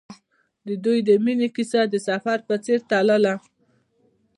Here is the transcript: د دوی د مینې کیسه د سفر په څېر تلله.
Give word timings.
د 0.67 0.69
دوی 0.83 0.99
د 1.07 1.09
مینې 1.23 1.47
کیسه 1.55 1.81
د 1.89 1.95
سفر 2.07 2.37
په 2.47 2.55
څېر 2.65 2.79
تلله. 2.91 3.35